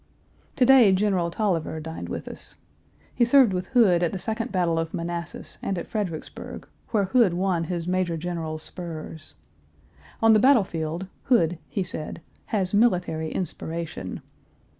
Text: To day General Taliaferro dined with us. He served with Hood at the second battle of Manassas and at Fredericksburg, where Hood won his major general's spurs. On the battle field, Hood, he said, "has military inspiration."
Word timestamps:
To 0.55 0.65
day 0.65 0.91
General 0.93 1.29
Taliaferro 1.29 1.79
dined 1.79 2.09
with 2.09 2.27
us. 2.27 2.55
He 3.13 3.23
served 3.23 3.53
with 3.53 3.67
Hood 3.67 4.01
at 4.01 4.11
the 4.11 4.17
second 4.17 4.51
battle 4.51 4.79
of 4.79 4.95
Manassas 4.95 5.59
and 5.61 5.77
at 5.77 5.85
Fredericksburg, 5.85 6.67
where 6.89 7.03
Hood 7.03 7.35
won 7.35 7.65
his 7.65 7.87
major 7.87 8.17
general's 8.17 8.63
spurs. 8.63 9.35
On 10.19 10.33
the 10.33 10.39
battle 10.39 10.63
field, 10.63 11.05
Hood, 11.25 11.59
he 11.69 11.83
said, 11.83 12.19
"has 12.47 12.73
military 12.73 13.31
inspiration." 13.31 14.21